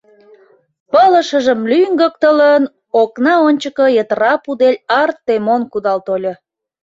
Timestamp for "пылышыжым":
0.91-1.59